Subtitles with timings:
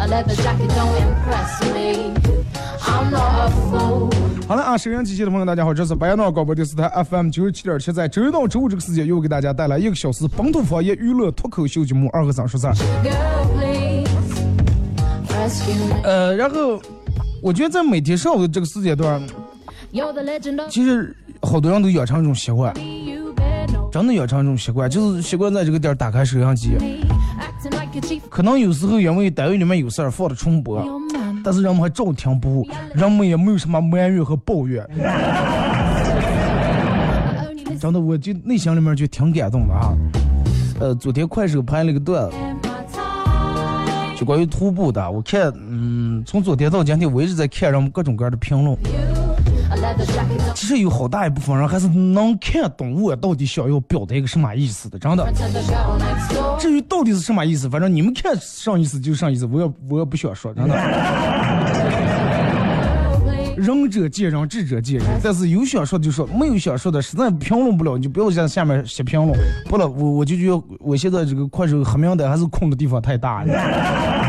[0.00, 2.14] A leather jacket don't impress me.
[2.86, 4.10] I'm not a fool.
[4.48, 12.66] 好了啊，收音机前的朋友，大家好，这是白彦淖尔广播电视台 FM 九十七点七，在周一到周五这个时间，又给大家带来一个小时本土方言娱乐脱口秀节目《二和三说事.
[16.02, 16.80] 呃，然后
[17.42, 19.22] 我觉得在每天上午的这个时间段
[20.70, 22.72] 其实好多人都养成一种习惯
[23.92, 26.70] 真的养成一种习惯，就是习惯在这个点儿打开收音机。
[28.28, 30.84] 可能有时候因为单位里面有事儿放的重播，
[31.42, 34.86] 但是人们还照听不误，人们也没有什么埋怨和抱怨。
[37.80, 39.96] 真的，我就内心里面就挺感动的啊。
[40.78, 42.36] 呃，昨天快手拍了个段子，
[44.16, 45.10] 就关于徒步的。
[45.10, 48.76] 我看，嗯，从昨天到今天，我一直在看人们各种各样的评论。
[50.54, 55.26] 其实有好大一部分人还是能看懂我到底想要表达一个什么意思的，真的。
[56.58, 60.74] 至于到底是什么意思，反正你们看上意思就上意思，我也我也不想说，真的。
[63.56, 65.04] 仁者见仁，智者见智。
[65.22, 69.38] 但是有想说就说，没有想说的，实在评论不了，你就不要在下面写评论。
[69.66, 74.19] 不了，我我就觉得我现在这个快手黑名单还是空的地方太大了。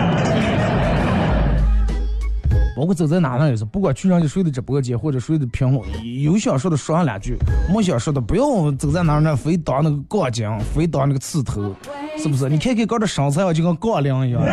[2.81, 5.83] 包括走在哪呢也是，不管去人家谁的直播间或者谁的评论，
[6.23, 7.37] 有想说的说上两句，
[7.71, 11.75] 没想说的不要走在哪呢非当那个杠精，非当那个刺头，
[12.17, 12.49] 是不是？
[12.49, 14.41] 你看看哥的身材啊，就跟杠铃一样。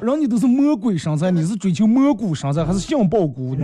[0.00, 3.54] 人家都是魔鬼身材，你是追求蘑菇身材还是杏鲍菇？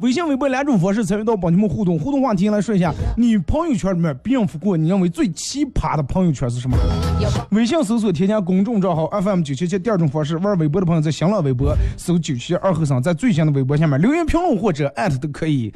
[0.00, 6.76] 微信、微博两种方式参与到帮你们互动，互动话题来说一下，你朋友圈里面别人发过你认为最奇葩的朋友圈是什么？
[7.50, 9.78] 微信搜索添加公众账号 FM 九七七。
[9.78, 15.72] 第二种方式，玩微博的朋友在新浪微博搜九七二后生，在最新的微博下面留言评论或者艾特都可以。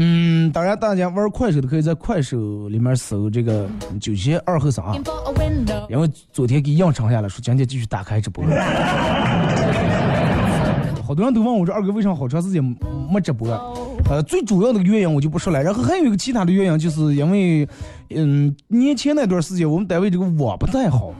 [0.00, 3.68] 嗯，当然大家玩快手的可以在快手里面搜这个
[4.00, 4.94] 九七二后生啊.
[5.88, 8.44] 因为昨天给硬撑下来，说今天继续打开直播。
[11.08, 12.62] 好多人都问我这二哥为啥好长时间
[13.10, 13.48] 没直播？
[14.10, 17.66] 呃，最主要的原因我就不说了，然后还有一个其他的原因，就是因为，
[18.10, 21.14] 嗯，年前那段时间我们单位这个网不太好，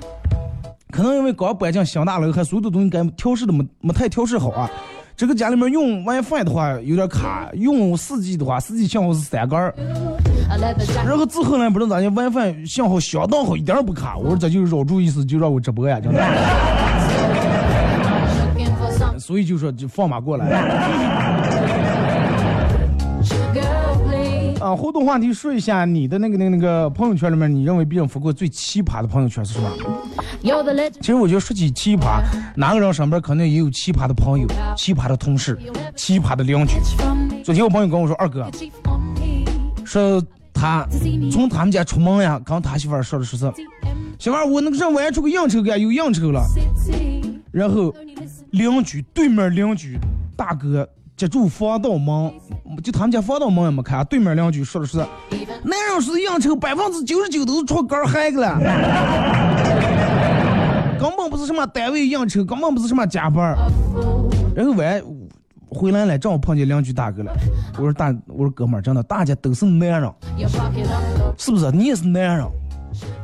[0.90, 4.70] 可能因为刚搬进新大楼，还所有的东西该调试的没没太调试好啊。
[5.16, 9.74] 这个家里面用 WiFi 的话有点卡，用 4G 的话，4G 信号是三杆儿
[10.50, 11.06] ，A leather jacket.
[11.06, 14.18] 然后之后呢，不知道咋的，WiFi 信号相当好，一点儿不卡。
[14.18, 16.20] 我说这就是绕住意思，就让我直播呀，真的。
[19.28, 20.46] 所以就说就放马过来.
[24.58, 24.74] 啊！
[24.74, 29.70] 互动话题说一下你的那个那个那个朋友圈里面，你认为别人发过最奇葩的朋友圈是什么.
[31.02, 32.22] 其实我觉得说起奇葩，
[32.56, 35.58] 哪个人身边肯定也有奇葩的朋友、奇葩的同事、
[35.94, 36.76] 奇葩的邻居。
[37.44, 38.50] 昨天我朋友跟我说，二哥.
[39.84, 40.88] 说他
[41.30, 43.52] 从他们家出门呀，跟他媳妇儿说的说是，
[44.18, 46.42] 媳妇儿我那个上外出个应酬干有应酬了.
[47.58, 47.92] 然后
[48.52, 49.98] 邻居对面邻居
[50.36, 52.32] 大哥接住防盗门，
[52.84, 54.98] 就他们家防盗门也没开，对面邻居说的是，
[55.64, 58.60] 男人是应酬百分之九十九都是出杆嗨个了，
[61.00, 63.56] 根本不是什么单位应酬，根本不是什么加班。
[64.54, 65.02] 然后完
[65.68, 67.32] 回来了，正好碰见邻居大哥了，
[67.76, 70.08] 我说大，我说哥们儿，真的大家都是男人，
[71.36, 71.72] 是不是？
[71.72, 72.46] 你也是男人，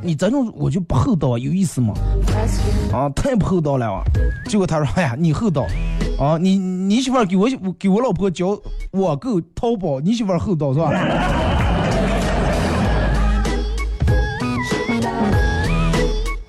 [0.01, 1.93] 你这种我就不厚道，有意思吗？
[2.93, 4.03] 啊，太不厚道了啊！
[4.47, 5.65] 结果他说：“哎呀，你厚道
[6.19, 6.37] 啊！
[6.39, 8.57] 你你媳妇儿给我给我老婆交
[8.91, 10.91] 网购淘宝，你媳妇儿厚道是吧？”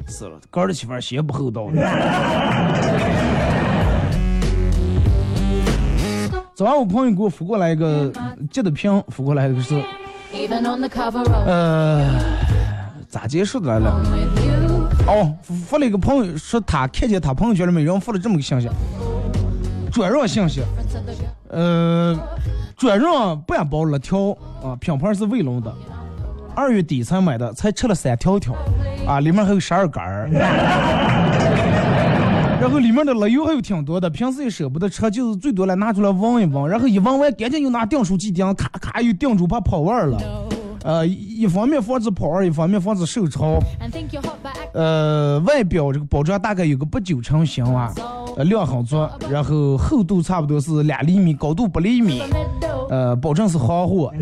[0.08, 1.68] 是了，哥儿的媳妇儿先不厚道。
[6.54, 8.10] 早上我朋友给我扶过来一个
[8.50, 9.74] 截的屏，扶过来一个是
[11.46, 12.08] 呃
[13.16, 13.98] 咋结束的了？
[15.06, 15.32] 哦，
[15.66, 18.68] 发了一个朋友说他看见他朋友圈里面有人发了这么个信息，
[19.90, 21.28] 转让信息，Friends of the girl.
[21.48, 22.14] 呃，
[22.76, 25.74] 转让半包辣条啊，品牌是卫龙的，
[26.54, 28.54] 二月底才买的，才吃了三条条，
[29.06, 30.28] 啊，里面还有十二杆儿，
[32.60, 40.20] 然后里面的辣油还有挺多的，平时也舍不得吃，就是最多了拿出来闻一闻，然后一闻完赶紧又拿订书机钉，咔咔又订住，怕跑味儿了。
[40.86, 43.58] 呃，一一方面防止跑味儿，一方面防止受潮。
[44.72, 47.92] 呃，外表这个包装大概有个八九成新啊，
[48.36, 48.96] 呃，量很足，
[49.28, 52.22] 然后厚度差不多是两厘米，高度八厘米，
[52.88, 54.12] 呃，保证是行货。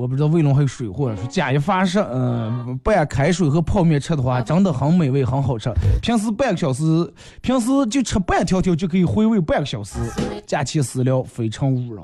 [0.00, 5.70] 我不知道卫龙还有水货，说假一发射，嗯、拌开水和泡面吃的话，真的很美味，很好吃。
[6.00, 7.12] 平时半个小时，
[7.42, 9.98] 平时就吃半条条就可以回味半个小时，
[10.46, 12.02] 假期私聊非诚勿扰。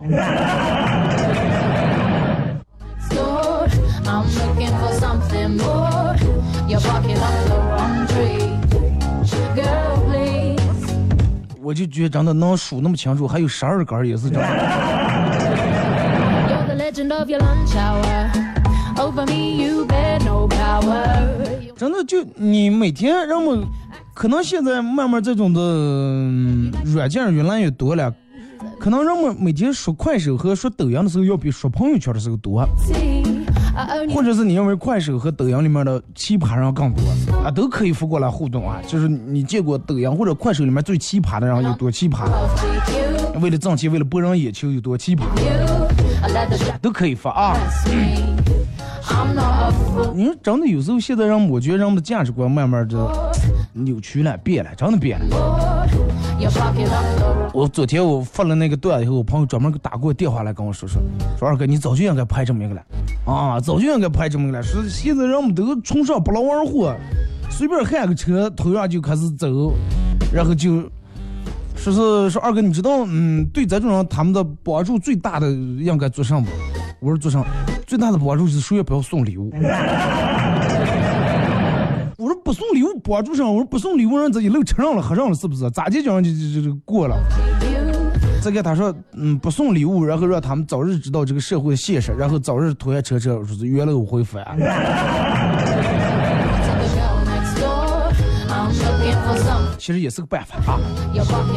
[3.09, 3.67] Store.
[4.05, 6.15] I'm looking for something more.
[6.69, 8.53] Your pocket on the wrong tree.
[9.55, 10.61] Girl, please.
[11.63, 15.06] 我就觉得真的能数那么清楚，还有十二根也是真的。
[16.97, 18.31] You're the legend of your lunch hour.
[18.99, 21.29] Over me, you bear no power.
[21.77, 23.67] 真的就你每天人们，
[24.15, 28.13] 可能现在慢慢这种的、嗯软件越来越多了，
[28.79, 32.67] 可能人们每天刷快手和刷抖音的时候，要比刷朋友圈的时候多
[34.15, 37.03] 或者是你认为快手和抖音里面的奇葩人更多
[37.45, 38.81] 啊，都可以发过来互动啊。
[38.87, 42.27] 就是你见过抖音或者快手里面最奇葩的人有多奇葩.
[43.39, 45.25] 为了挣钱，为了博人眼球有多奇葩，
[46.81, 47.57] 都可以发啊。
[50.15, 53.33] 你说真的，有时候现在人，我觉得人们的价值观慢慢的
[53.73, 55.89] 扭曲了，变了，真的变了。
[57.55, 61.01] 我昨天我发了那个段以后，我朋友专门给打过电话来跟我说说，
[61.39, 62.83] 说二哥你早就应该拍这么一个了，
[63.25, 64.63] 啊，早就应该拍这么一个了。
[64.63, 66.95] 说现在人们都崇尚不劳而获，
[67.49, 69.73] 随便喊个车，头上就开始走，
[70.33, 70.83] 然后就
[71.77, 76.47] 说是说二哥你知道，嗯，对咱这种人他们的帮助最大的应该做什么？
[77.01, 77.47] 我说做什么？
[77.87, 79.53] 最大的帮助是谁也不要送礼物。
[82.19, 85.71] 我说不送礼物帮助上，我说不送礼物人这一路吃上了喝上了是不是？
[85.71, 87.17] 咋地讲就就就就过了。
[88.43, 94.25] 再给他说，嗯，不送礼物，然后让他们早日知道这个社会的现实，然后早日脱下车车，说是原来我会
[99.87, 100.81] 其实也是个办法啊。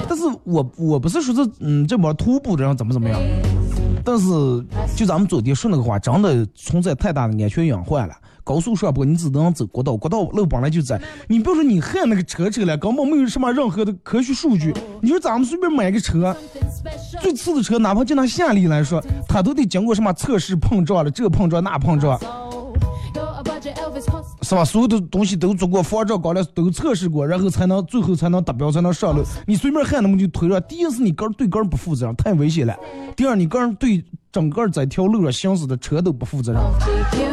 [0.07, 3.19] 但是我我不是说是嗯这帮徒步的人怎么怎么样，
[4.05, 4.27] 但是
[4.95, 8.13] 就咱们昨天说那个话，真的存在太大的安全隐患了。
[8.43, 14.71] 高速上坡你只能走国道，国道路本来就窄，你比如说你焊那个车车了，根本没有什么任何的科学数据。
[15.01, 16.35] 你说咱们随便买个车，
[17.21, 22.19] 最次的车，哪怕就拿夏利来说，它都得经过什么测试碰撞了，这碰撞那碰撞，
[24.49, 24.65] 是吧？
[24.65, 29.21] 所有的东西都做过防撞高了，都测试过，然后才能最后才能达标，才能上路。
[29.45, 32.73] 你随便喊那么就推了，第一是你个人对个人不负责任，太危险了；
[33.15, 37.28] 第二，你个人对整个在条路上行驶的车都不负责任。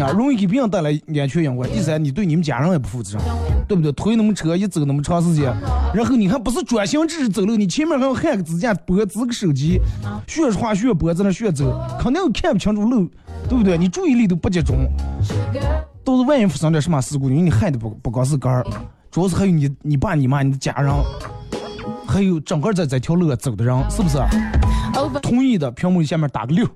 [0.00, 1.68] 啊，容易给别人带来安全隐患。
[1.70, 3.26] 第三，你对你们家人也不负责任，
[3.68, 3.92] 对不对？
[3.92, 5.54] 推那么车一走那么长时间，
[5.94, 9.80] 然后你还不是专心致志走路，你前面还要焊个支架，脖子个手机，
[10.26, 13.08] 学话学脖子那学走，肯定看不清楚路，
[13.48, 13.76] 对不对？
[13.76, 14.76] 你注意力都不集中，
[16.02, 18.66] 都是万一发生点什么事故，因为你害的不不光是个儿，
[19.10, 20.92] 主要是还有你你爸你妈你的家人，
[22.06, 24.18] 还有整个在这条路上走的人，是不是？
[25.20, 26.66] 同意的，屏幕下面打个六。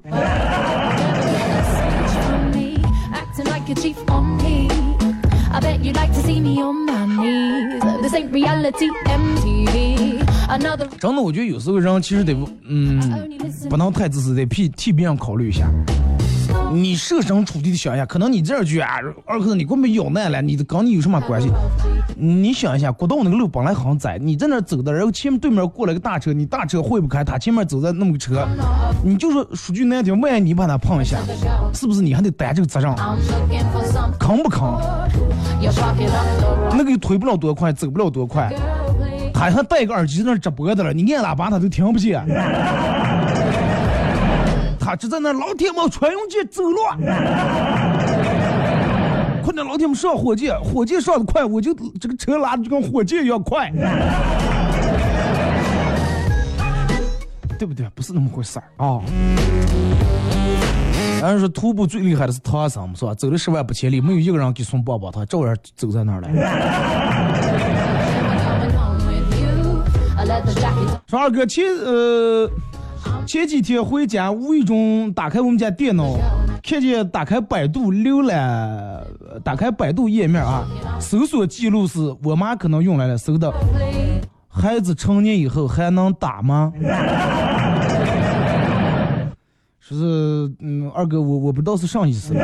[10.98, 12.36] 真的，我觉得有时候人其实得，
[12.68, 13.00] 嗯，
[13.68, 15.66] 不能太自私，得替替别人考虑一下。
[16.72, 21.48] 你设身处地的想一下，可能你这句啊，二哥你给我们咬难了，你跟你有什么关系？
[22.16, 28.46] 你想一下，国道那个路本来很窄，你在那走的，然后前面对面过来个大车，你大车会不开，他前面走在那么个车，
[29.04, 31.18] 你就说说句难听，万一你把他碰一下，
[31.72, 32.94] 是不是你还得担这个责任？
[34.18, 34.78] 坑不坑？
[36.72, 39.32] 那个又推不了多快，走不了多快，Girl, please.
[39.32, 42.22] 他还戴个耳机在那直播的了，你按喇叭他都听不见。
[44.86, 46.94] 他就在那老铁们穿云箭走了，
[49.42, 53.68] 快点老铁们上火箭，火箭上的快，我就这个车拉的就跟火箭一样快，
[57.58, 57.84] 对不对？
[57.96, 59.00] 不是那么回事儿啊。
[61.20, 63.12] 然后说徒步最厉害的是唐僧，是吧？
[63.12, 66.28] 走了十万八千里，没有一个人给送棒棒糖，照样走在那儿了。
[71.08, 72.48] 说二哥前呃
[73.26, 76.16] 前几天回家，无意中打开我们家电脑，
[76.62, 78.38] 看见打开百度浏览，
[79.28, 80.64] 呃打开百度页面啊，
[81.00, 83.52] 搜索记录是我妈可能用来了，搜的
[84.48, 86.72] 孩子成年以后还能打吗？
[89.80, 92.34] 说 是嗯，二哥我我不知道是啥意思。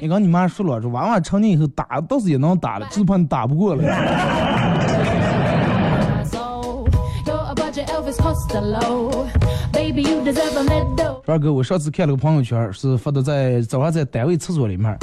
[0.00, 3.82] 你刚你妈说了，说娃娃成年以后打倒是也能打了，只是怕你打不过了。
[11.26, 14.98] 二哥，我上次看了个朋友圈，是发的在早上在单位厕所里面，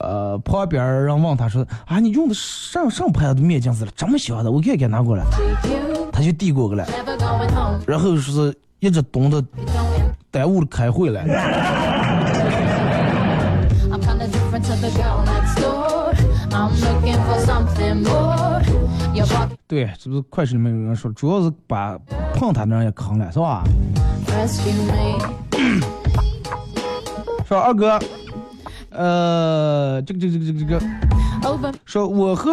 [0.00, 5.24] 呃，旁边人问他说：“啊，你用的上上牌的面镜子了，这么小的，我看看拿过来。
[5.24, 7.80] With you, ”他就递过来，never going home.
[7.86, 10.12] 然后说是一直冻的 You don't.
[10.30, 11.22] 耽误了开会了。
[19.68, 21.98] 对，这不是快手里面有人说，主要是把
[22.34, 23.62] 碰他的人也坑了，是吧？
[27.46, 27.98] 说二哥，
[28.88, 30.80] 呃，这个这个这个这个这个，
[31.84, 32.50] 说我和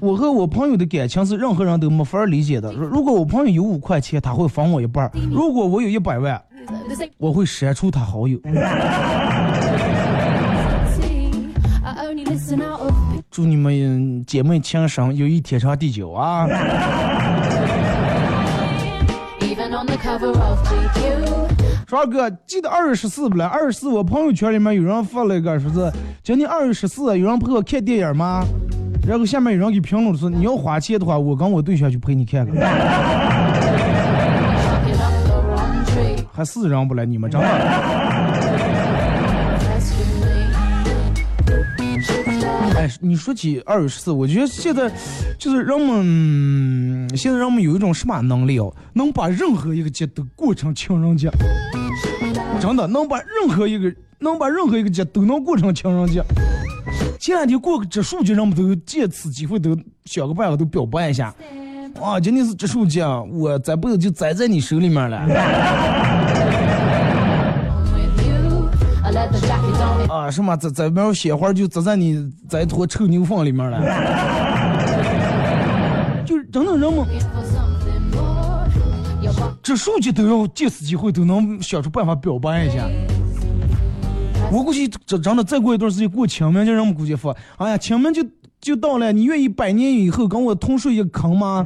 [0.00, 2.72] 我和我朋友的感情是任何人都没法理解的。
[2.72, 6.42] 如果我朋友有五块钱，他会分我一半；如果我有一百万，
[7.18, 8.36] 我会删除他好友。
[13.30, 16.48] 祝你们姐妹情深，友谊天长地久啊
[21.92, 23.46] 二哥，记得二月十四不了？
[23.46, 25.92] 二月十四我朋友圈里面有人发了一个，说是
[26.24, 28.44] 今天二月十四，有人陪我看电影吗？
[29.06, 32.56] 然后下面有人给评论说，你要花钱的话，我跟我对象去陪你看看。
[36.32, 37.99] 还是人不来，你们真的。
[43.00, 44.90] 你说起二月十四，我觉得现在
[45.38, 51.30] 就是人们，现在人们有一种什么能力哦，能把任何一个节都过成情人节，
[52.60, 56.22] 真的能把任何一个能把任何一个节都能过成情人节。
[57.18, 61.34] 前两天过个植树节，人们都借此机会都想个办法都表白一下。
[62.00, 65.26] 哇，今天是植树节，啊，我这辈子就栽在你手里面了。
[70.30, 73.80] 啊，什么在在边鲜花就栽在你在一坨臭牛粪里面了。
[76.24, 77.04] 就是真的人们。
[79.60, 82.86] 这手机都要借此机会都能想出办法表白一下。
[84.52, 88.24] 我估计这真的再过一段时间过清明节，人们估计说，哎呀，清明就
[88.60, 91.64] 就到了，你愿意百年以后跟我同睡一个坑吗？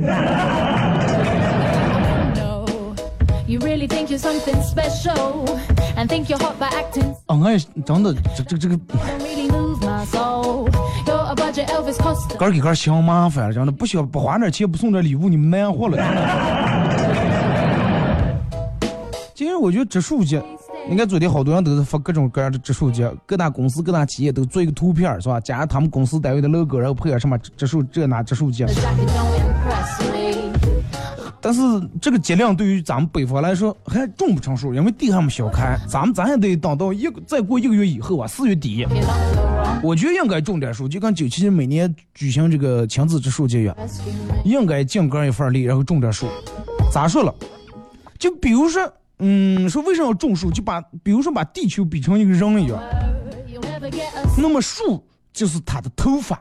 [3.55, 5.47] You really think you're something special
[5.97, 7.15] and think you're hot by acting.
[7.29, 7.57] 嗯，哎，
[7.87, 9.79] 真的，这这这个，Don't really move.
[12.37, 15.97] 哥儿给哥儿嫌麻烦了，真的不需要不花点钱不送点礼物，你们难活了。
[15.97, 16.11] 真的
[19.37, 20.43] 其实我觉得植树节，
[20.91, 25.39] 你看昨天好多人都是发各种各样的植树节，各大公司各大企业都做一个图片儿是吧？
[25.39, 28.67] 加上他们公司单位的 logo，然后配上什么植树这那植树节
[31.45, 31.61] 但是
[32.01, 38.87] 这个节量对于咱们北方来说还种不成熟，因为地还没小开，咱们咱也得等到一再过一个月以后啊，四月底，
[39.83, 43.77] 我觉得应该种点树，就跟九七每年举行这个亲子植树节一样，
[44.43, 46.27] 应该尽个一份力，然后种点树。
[46.91, 47.35] 咋说了？
[48.19, 50.51] 就比如说，嗯，说为什么要种树？
[50.51, 52.83] 就把比如说把地球比成一个人一样，
[54.39, 56.41] 那么树就是它的头发，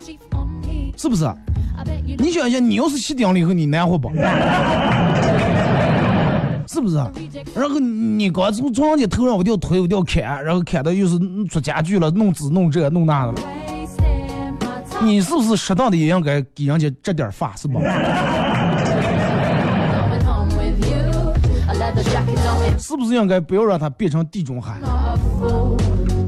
[0.96, 1.30] 是不是？
[2.18, 4.10] 你想想，你要是吸顶了以后，你难活不？
[6.68, 6.96] 是不是？
[7.56, 13.42] 然后你刚从床上头上我就推我就砍，然后砍的又是做家具了，弄纸弄这弄那的了。
[15.02, 17.80] 你是不是适当的也应该给人家这点发，是吧？
[22.80, 24.80] 是不是应该不要让他变成地中海？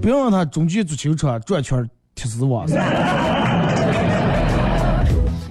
[0.02, 2.66] 不要让他中间足球场转圈踢死我。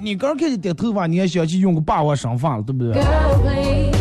[0.04, 3.94] 你刚开始掉头发，你还想去用个霸王生发了，对不对？Girl, please.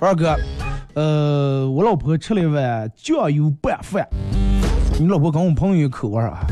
[0.00, 0.36] 二哥，
[0.94, 4.04] 呃，我老婆吃了一碗酱油拌饭，
[4.98, 6.44] 你老婆跟我朋友一口味儿啊。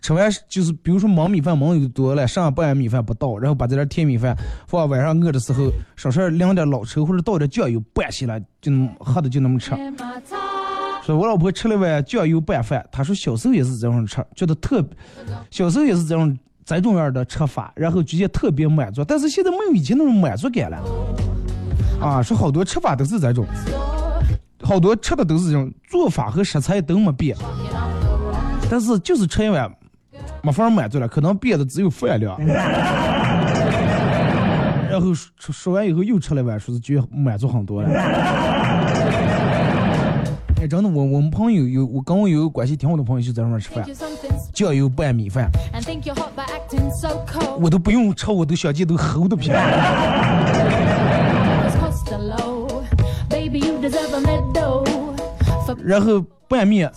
[0.00, 4.34] 吃完就是，比如说焖米饭焖有多了，剩下半碗米饭不倒，然后把这点甜米饭
[4.66, 9.72] 放晚上饿的时候，稍稍淋点老抽或者倒点酱油拌起来，就那么喝的就那么吃。
[11.08, 14.84] 说我老婆吃了碗酱油拌饭，她说小时候也是这样吃，觉得特，
[15.50, 20.78] 小时候也是这种这种样的吃法，然后觉得特别满足，但是现在没有以前那种满足感了。
[21.98, 23.46] 啊，说好多吃法都是这种，
[24.62, 27.34] 好多吃的都是这种做法和食材都没变，
[28.70, 29.66] 但是就是吃一碗
[30.42, 32.38] 没法满足了，可能变的只有饭量。
[34.90, 37.88] 然后吃吃完以后又吃了碗，说是觉得满足很多了。
[40.60, 43.84] 哎，真的，我我们朋友有我跟我有个关系挺好的朋友就在那边吃饭
[44.52, 45.48] 酱油拌米饭.
[47.60, 49.50] 我都不用吃，我都想见都齁的皮。
[55.84, 56.90] 然后拌面，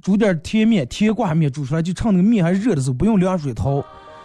[0.00, 3.84] 煮点甜面、甜挂面，煮出来就趁那个面还热的时候，不用凉水淘。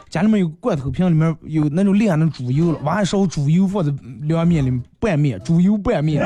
[0.10, 6.24] 家里面有罐头瓶，里面有那种晾的猪油了，挖一勺猪油放在凉面里面拌面，猪油拌面。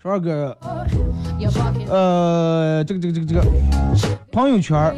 [0.00, 0.56] 说二哥，
[1.90, 3.44] 呃，这个这个这个这个。
[4.32, 4.94] 朋友圈，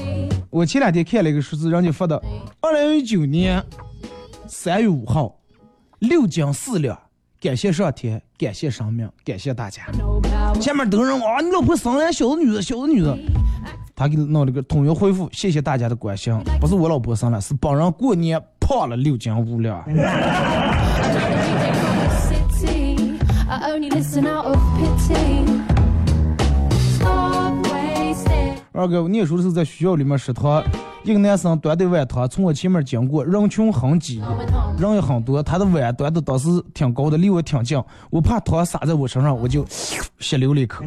[0.51, 2.23] 我前两天看了一个数字，人家发的，
[2.61, 3.61] 二零一九年
[4.47, 5.35] 三月五号，
[5.99, 6.97] 六斤四两，
[7.41, 9.83] 感谢上天，感谢生命，感谢大家。
[10.61, 13.19] 下面都是人啊，你老婆生了小子女的，小子女的。
[13.97, 19.85] 他给弄了个统一回复，谢谢大家的关心，不是我老婆生了，是本人过年胖了六斤五两。
[28.73, 30.63] 二哥，我念书的时候在学校里面食堂，
[31.03, 34.23] 一个男生端的碗汤从我前面经过，人群很挤，
[34.79, 39.67] 人也很多，他的碗端的当时挺高的，离我挺近，我怕汤洒在我身上，我就
[40.21, 40.85] 吸溜了一口。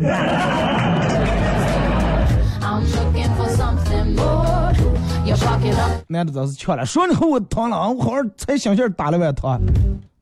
[6.07, 9.59] 男的当时呛了，说你和我汤了啊，我好好才想劲儿打了碗汤，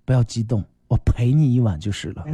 [0.03, 2.25] 不要激动，我陪你一晚就是了。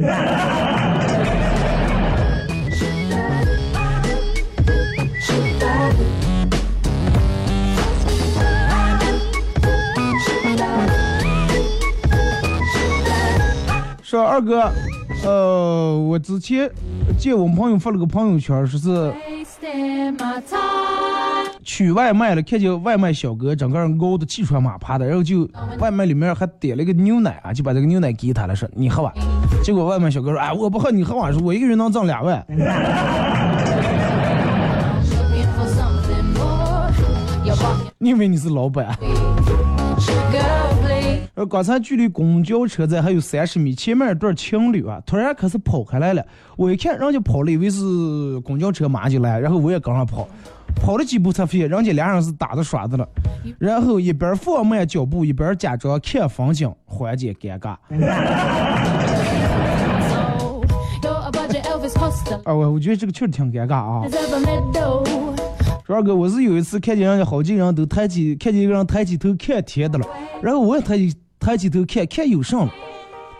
[14.02, 14.72] 说二哥，
[15.22, 16.70] 呃，我之前
[17.18, 19.12] 见我朋友发了个朋友圈，说是
[21.62, 25.48] 取外卖了，看见外卖小哥整个人熬的气喘马趴的，然后就
[25.78, 29.12] 外卖里面还点了一个牛奶啊，就把这个牛奶给他了，说你喝吧。
[29.62, 31.32] 结果外卖小哥说，哎，我不喝，你喝吧。
[31.32, 32.46] 说我一个人能挣两万。
[37.98, 38.96] 你以为你是老板？
[41.36, 46.24] 呃，刚才距离公交车站还有三十米，前面一对情侣啊，突然开始跑开来了。
[46.56, 50.26] 我一看人家跑了，以为是公交车马上就来，然后我也跟上跑，
[50.76, 53.06] 跑了几步才发现人家俩人是打着耍的了，
[53.58, 57.76] 然后一边放慢脚步，一边假装看风景，缓解尴尬。
[62.44, 64.08] 啊，我我觉得这个确实挺尴尬啊。
[65.88, 70.06] 二哥，我是有一次看见人家好几个人都抬起，看见一个人抬起头看天的了，
[70.42, 72.70] 然后我也抬起抬起头看看有啥了，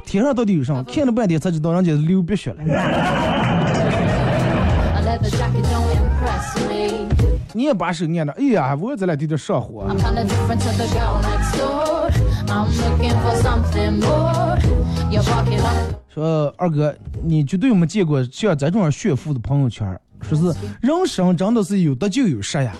[0.05, 0.83] 天上到底有啥？
[0.85, 2.57] 看了半天才知道人家流鼻血了。
[7.53, 9.87] 你也把手捏着，哎呀，我这俩有点上火。
[16.13, 20.45] 说二哥，你绝对没见过像咱这种炫富的朋友圈，说是
[20.83, 22.75] 人生真的是有得就有失呀。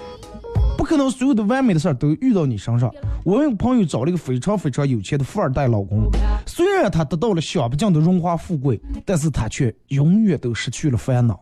[0.87, 2.91] 可能所有的完美的事儿都遇到你身上。
[3.25, 6.09] 我有个朋友找了一个非常非常有钱的富二代老公，
[6.47, 11.39] 虽然他得到了享不尽的荣华富贵，但是他却永远都失去了烦恼。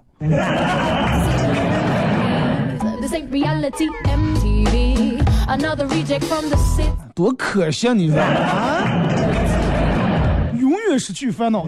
[7.15, 7.93] 多可惜啊！
[7.93, 8.89] 你说啊，
[10.59, 11.67] 永远失去烦恼。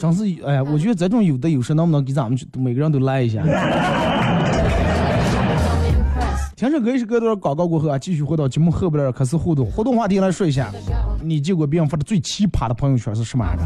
[0.00, 3.42] 真是，哎呀，我觉得这种有的有失，能不能给咱们每个人都来一下
[6.56, 9.66] 听首歌一首歌段广告过后啊，继续回到节目后边儿开始互动。
[9.66, 10.72] 互动话题来说一下，
[11.22, 13.64] 你见过别人发的最奇葩的朋友圈是什么样的？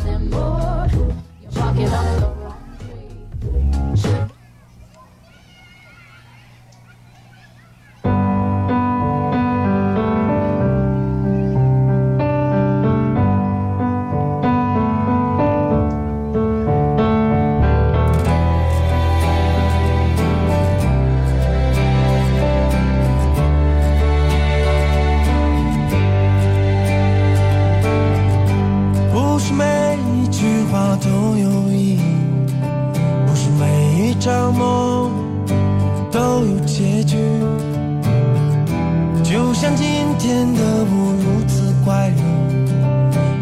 [39.55, 39.87] 像今
[40.19, 42.21] 天的我如此快乐，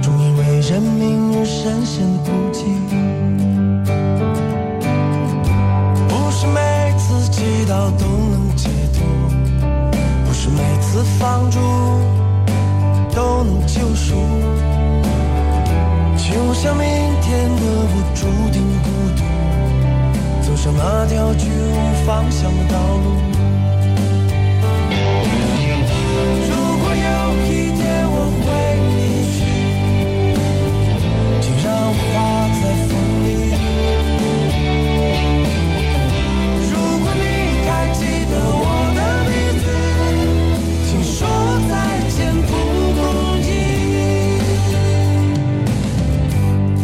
[0.02, 2.66] 终因为人民而深深的哭泣。
[6.06, 6.60] 不是每
[6.98, 9.02] 次祈祷都能解脱，
[10.26, 11.58] 不是每次放逐
[13.14, 14.14] 都能救赎。
[16.18, 16.86] 就像明
[17.22, 19.20] 天的我注定孤独，
[20.46, 23.41] 走上那条去无方向的道路。
[31.92, 32.02] 画
[32.60, 32.92] 在风
[33.24, 33.28] 里
[36.70, 37.24] 如果你
[37.66, 38.00] 还记
[38.30, 38.64] 得我
[38.96, 39.66] 的名字
[40.86, 41.16] 请说
[41.68, 41.72] 再
[42.10, 42.50] 见蒲
[42.98, 43.00] 公
[43.48, 43.50] 英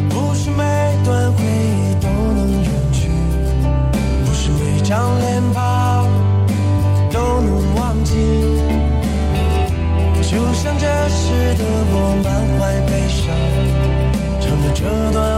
[0.08, 0.62] 不是每
[1.04, 2.98] 段回忆都能远去
[4.24, 5.56] 不是每张脸庞
[7.12, 8.12] 都能忘记。
[10.30, 12.37] 就像这时的我们
[14.80, 15.37] 这段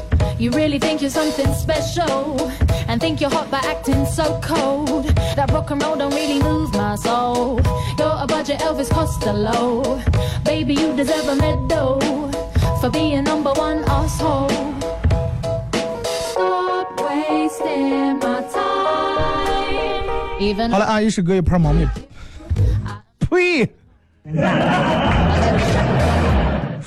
[0.40, 2.50] You really think you're something special.
[2.88, 5.06] And think you're hot by acting so cold.
[5.34, 7.60] That rock and roll don't really move my soul.
[7.98, 10.00] You're a budget Elvis Costello.
[10.44, 12.00] Baby, you deserve a medal
[12.80, 14.48] for being number one asshole.
[16.30, 18.76] Stop wasting my time.
[20.38, 21.90] Even 好了，啊，一首歌一盘毛面。
[23.18, 23.68] 呸！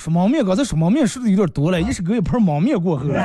[0.04, 3.06] 说毛面，刚才说毛面说的有点多了，一时搁一盘毛面过后。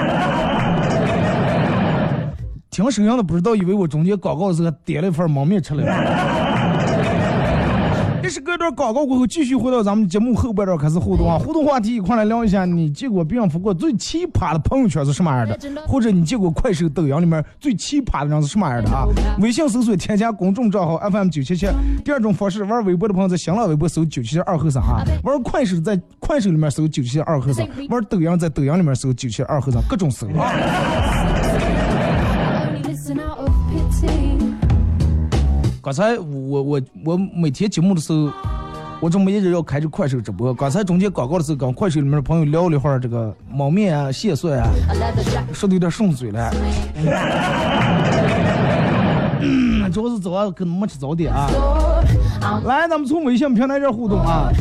[2.71, 5.83] 听声音的不知道，以为我中间广告的时候点了一份毛面吃了。
[8.21, 11.37] 这是隔段广告过后，继续回到咱们节目后半段开始互动啊！
[11.39, 15.57] 互动话题一块来聊一下，你见过别人发过最奇葩的朋友圈是什么样的？
[15.87, 19.07] 或者你见过快手、抖音里面最奇葩的人是什么样的啊？
[19.39, 21.67] 微信搜索添加公众账号 FM 九七七。
[22.03, 31.38] 第二种方式，玩微博的朋友在新浪微博搜九七七二后三啊；玩快手在快手里面搜九七七二后三；玩抖音在抖音里面搜九七七二后三，各种搜啊。
[35.89, 38.29] 刚才我我我每天节目的时候，
[38.99, 40.53] 我准备一直要开着快手直播。
[40.53, 44.69] 刚才中间广告的时候，跟快手里面的朋友聊了一会儿这个猫面啊、蟹蒜啊，
[45.51, 46.53] 说的有点顺嘴了。
[49.41, 51.49] 嗯，主要是早上可能没吃早点啊。
[52.65, 54.51] 来，咱们从微信平台这互动啊，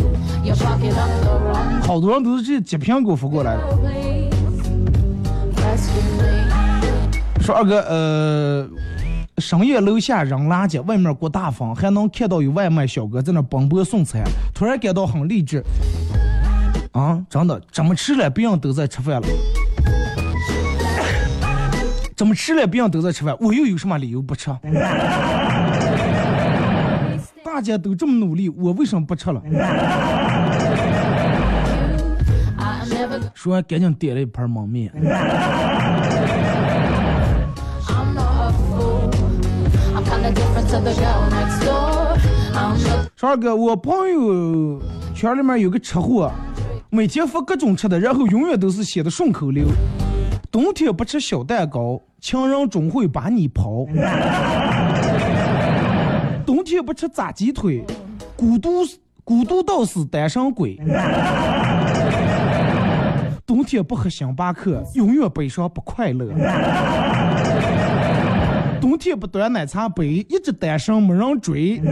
[1.82, 3.62] 好多人都是这截屏给我发过来的，
[7.42, 8.66] 说二哥，呃，
[9.40, 14.22] 深夜楼下扔垃圾，外面刮大风，还能看到有外卖小哥在那奔波送餐，
[14.54, 15.62] 突然感到很励志。
[16.92, 19.28] 啊，真的，怎么吃了，别人都在吃饭了。
[22.16, 24.50] 怎么吃了，别人都在吃饭，我又有什么理由不吃？
[27.44, 29.40] 大家都这么努力，我为什么不吃了？
[33.34, 34.90] 说完，赶紧点了一盘焖面。
[43.16, 44.80] 说二哥，我朋友
[45.12, 46.30] 圈里面有个吃货，
[46.88, 49.66] 每天发各种吃的，然后永远都是写的顺口溜。
[50.52, 53.86] 冬天不吃小蛋糕，情人总会把你抛。
[56.46, 57.84] 冬天不吃炸鸡腿，
[58.36, 58.70] 孤独
[59.24, 60.80] 孤独到死单身鬼。
[63.44, 66.28] 冬天不喝星巴克，永远悲伤不快乐。
[68.80, 71.82] 冬天不端奶茶杯，一直单身没人追。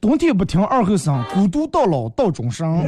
[0.00, 2.84] 冬天不听二后生，孤独到老到终生。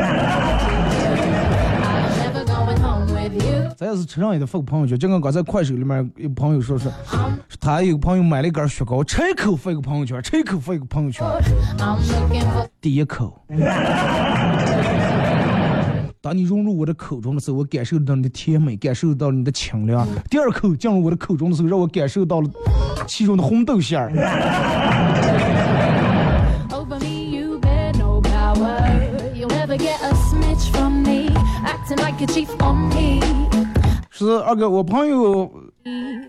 [3.76, 6.88] 咱也是车上也得发个朋友圈，就跟刚才快手里面有朋友说是，
[7.60, 11.26] 他有个朋友买了一根雪糕，吃一口发一个朋友圈，吃一口发一个朋友圈
[12.80, 13.44] 第一口。
[16.24, 20.08] 当你融入我的口中的时候，我感受到你的甜美，感受到你的清凉。
[20.30, 22.48] 第二口进入我的口中的时候，让我感受到了
[23.06, 24.10] 其中的红豆馅儿。
[26.70, 27.36] over me.
[27.36, 28.90] You bear no power.
[29.34, 31.28] You'll never get a snitch from me.
[31.62, 33.20] Acting like a chief on me.
[34.08, 35.52] 是二哥，我朋友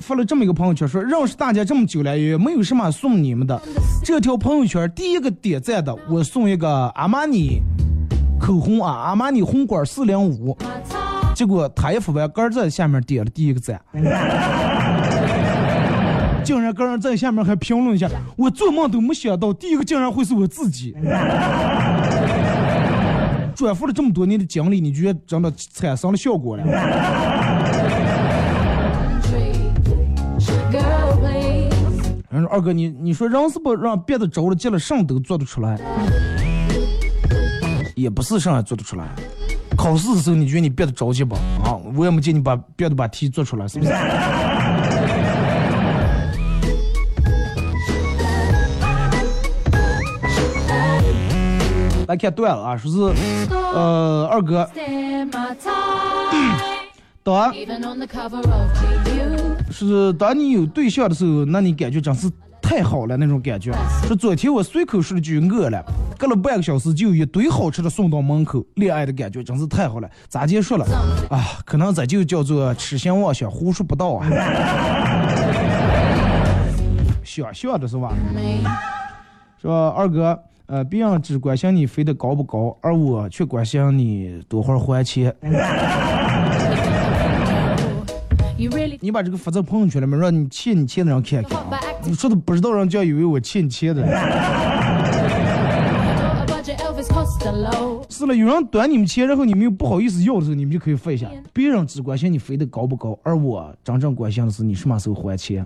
[0.01, 3.61] 发了这么一个朋友圈，说认识大家这么久了，也没有什么送你们的。
[4.03, 7.61] 这条朋友圈第一个点赞的，我送一个阿玛尼
[8.39, 10.57] 口红啊，阿玛尼红管四零五。
[11.33, 13.81] 结果他一付完，个人在下面点了第一个赞，
[16.43, 20.95] 竟然个人在下面还评论一下，我做梦都没想到第一个竟然会是我自己。
[23.55, 26.63] 转发了这么多年的经历，你觉得真的产生了效果了
[32.49, 35.77] 二哥，你你说人是不让别的着了急了，上都做得出来，
[37.95, 39.09] 也不是上来做得出来。
[39.75, 41.37] 考试的时候，你觉得你别的着急吧？
[41.63, 43.91] 啊，我也没见你把别的把题做出来，是不是？
[52.07, 54.69] 来看对了啊，说是，呃，二哥，
[57.23, 57.63] 当、嗯，
[59.71, 62.29] 是当你有对象的时候，那你感觉真是
[62.67, 63.71] 太好了那种感觉。
[64.07, 65.85] 说昨天我随口说了句饿了，
[66.17, 70.09] 隔了半个小时就有一堆好吃的送到门口，恋爱的感觉真是太好了。
[70.27, 70.85] 咋结束了？
[71.29, 74.27] 啊，可能这就叫做痴心妄想，胡说八道啊。
[77.23, 78.11] 想象的是吧.
[79.61, 80.39] 是吧，二哥？
[80.67, 85.31] 呃，别人只关心你飞得高不高，而我却关心你多会儿还钱。
[89.01, 91.77] 你把这个发在朋友圈里面，让你欠你钱的人看看啊！
[92.07, 94.05] 你说的不知道，人家以为我欠你钱的。
[98.09, 101.27] 是了，有人短你们钱，然后你们又不好意思要的时候，你们就可以发一下。
[101.53, 105.65] 别人只关心你飞得高不高，而我真正关心的是你什么时候还钱。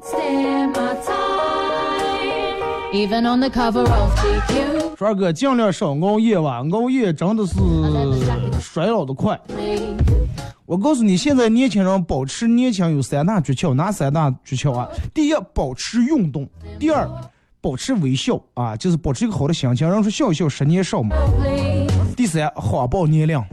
[5.00, 7.56] 二哥，尽量少熬夜吧，熬夜真的是
[8.60, 9.40] 衰老的快。
[10.70, 14.88] 我告诉你，现在年轻人保持年轻有三大诀窍，哪三大诀窍啊？
[15.16, 16.46] 第一，保持运动；
[16.78, 17.10] 第二，
[17.60, 19.90] 保持微笑啊，就是保持一个好的心情。
[19.90, 21.16] 人说笑一笑，十年少嘛。
[21.42, 21.92] Please.
[22.16, 23.44] 第三，谎报年龄。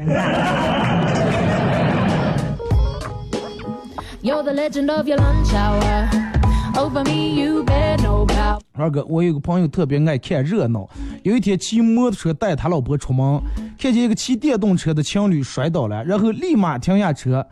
[8.73, 10.89] 二哥，我有个朋友特别爱看热闹。
[11.23, 13.41] 有一天骑摩托车带他老婆出门，
[13.79, 17.47] 看见一个骑电动车的情侣摔倒了，然后立马停下车，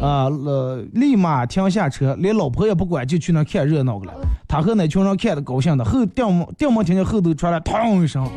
[0.00, 4.12] 啊、呃，立马停下车，连老婆也不管，就去那看热闹了。
[4.48, 8.28] 他和那群人看的高兴的，后电门电门听见后头传来砰一声，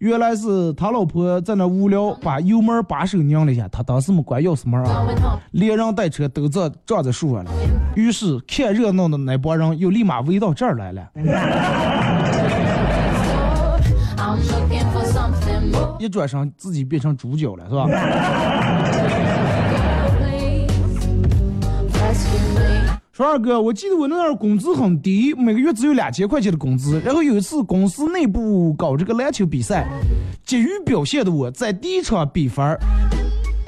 [0.00, 5.06] 原来是他老婆在那无聊，把油门把手拧了一下，他当时没关钥匙门啊。
[5.50, 7.50] 连人带车都在撞在树上了。
[7.94, 11.06] 于是看热闹的那帮人又立马围到这儿来了。
[15.98, 17.86] 一转身自己变成主角了，是吧？
[23.20, 26.98] 说二哥，我记得我那儿工资很低，每个月只有两千块钱的工资。
[27.04, 29.86] 然后有一次公司内部搞这个篮球比赛，
[30.42, 32.64] 急于表现的我在第一场比分，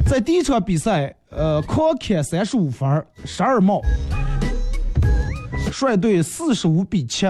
[0.06, 3.82] 在第一场比赛，呃，狂砍三十五分，十二帽，
[5.70, 7.26] 率队四十五比七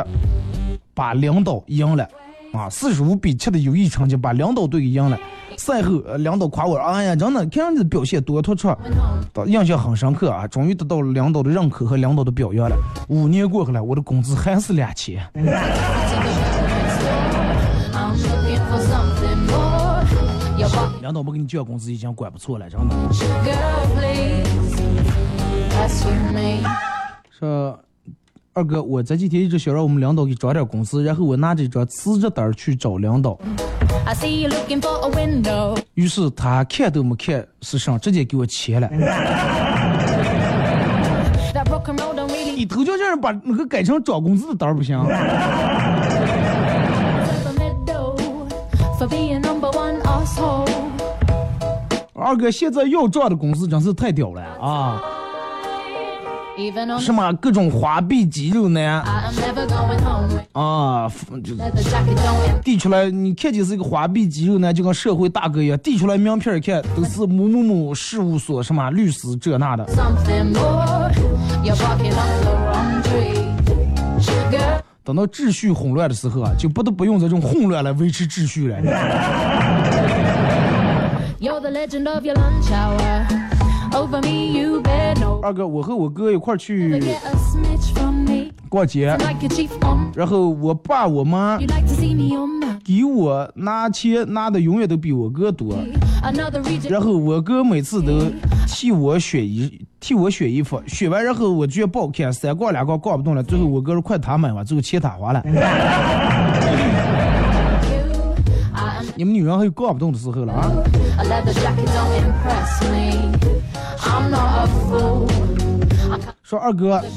[0.94, 2.08] 把领导赢了。
[2.52, 5.18] 啊，四十五比七的友谊成绩把领导队给赢了。
[5.56, 8.68] 赛后，呃领导夸我，哎呀，真的看你的表现多突出，
[9.46, 10.46] 印象很深刻啊！
[10.46, 12.76] 终于得到了领导的认可和领导的表扬了。
[13.08, 15.22] 五年过去了，我的工资还是两千。
[21.00, 22.94] 领导不给你降工资已经管不错了，真的。
[27.38, 27.78] 说
[28.54, 33.36] 二哥，我这几天一直想让我们领导给涨点工资，然后我拿着一张辞职单去找领导，
[34.04, 35.78] I see you looking for a window.
[35.94, 38.88] 于是他看都没看是上，直接给我切了。
[42.54, 44.98] 你头就这样把那个改成涨工资的单儿不行.
[52.14, 55.02] 二哥现在要涨的工资真是太屌了啊！
[56.98, 59.02] 什么各种花臂肌肉男
[60.52, 61.10] 啊，
[62.62, 69.86] 递出来你看，就是一个花臂肌肉男，就跟社会大哥一样，递出来名片一看，都是某某某事务所，什么律师这那的。
[75.04, 78.76] 等到秩序混乱的时候啊，就不得不用这种混乱来维持秩序了。
[85.42, 86.98] 二哥，我和我哥一块去.
[88.70, 89.14] 逛街.
[90.14, 91.58] 然后我爸我妈
[92.82, 95.76] 给我拿钱拿的永远都比我哥多，
[96.88, 98.18] 然后我哥每次都
[98.66, 105.42] 替我选衣替我选衣服，选完然后我觉得不好看，三逛两逛逛不动了，最后我哥说快他买吧，最后钱他花了。
[109.14, 110.72] 你们女人还有逛不动的时候了啊！
[116.42, 117.00] 说二哥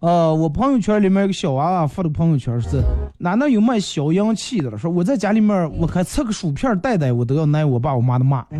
[0.00, 2.82] 呃，我朋友圈里面有个小娃娃发的朋友圈是，
[3.18, 4.78] 哪能有卖消音器的了？
[4.78, 8.44] 说我在家里面，我还吃个薯片带带，我都要挨我爸我妈的骂。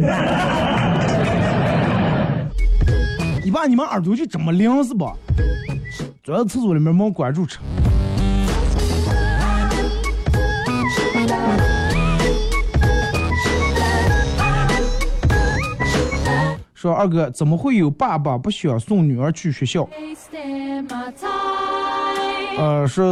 [3.45, 5.09] 你爸你们耳朵就这么灵是不？
[6.25, 7.61] 钻到厕所里面没关住车。
[16.81, 19.89] 说二哥，怎么会有爸爸不想送女儿去学校？
[22.57, 23.03] 呃，是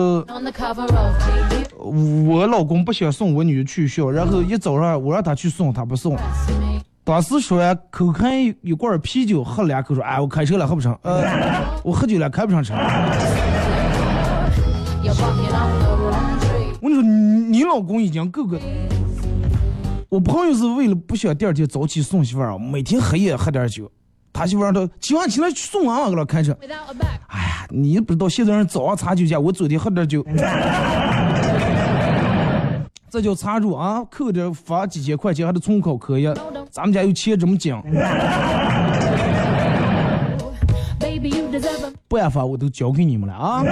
[2.29, 6.17] 我老公不想送我女儿去学校，然后一早上我让他去送，他不送。
[7.03, 10.97] 当时说完口看一罐啤酒，喝两口，说：“哎，我开车了，喝不成。
[11.03, 11.25] 呃，
[11.83, 12.73] 我喝酒了，开不上车。
[16.81, 18.61] 我跟你说，你老公已经够个。
[20.09, 23.91] 我朋友是为了不想第二天早起送媳妇儿啊，每天黑夜喝点酒。
[24.33, 26.57] 他媳妇儿他起晚起来去送娃娃给他，开车。
[26.61, 29.27] 哎呀，你不知道现在人早上查酒。
[29.27, 30.25] 驾，我昨天喝点酒，
[33.11, 36.33] 这叫查住啊，扣点罚几千块钱，还得重考科一。
[36.71, 37.83] 咱们家有钱这么讲
[42.09, 43.65] 办法我都交给你们了啊。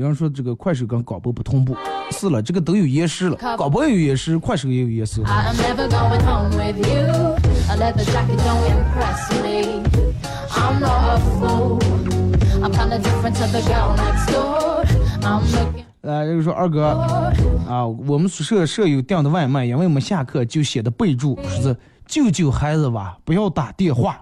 [0.00, 1.76] 有人说这个快手跟广播不同步，
[2.10, 5.22] 是了，这个都有延时了，广播也有延时，快手也有延时。
[16.00, 16.86] 呃，这个说二哥
[17.68, 21.76] 啊，我们宿舍舍友订的外卖，因为我们下课就写的备注说是
[22.08, 24.18] “救救孩子吧，不要打电话”。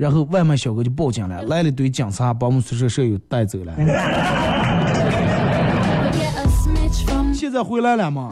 [0.00, 3.74] 然后外卖小哥就报警了，来了堆警察，把我们宿舍舍友带走了。
[7.34, 8.30] 现在回来了吗？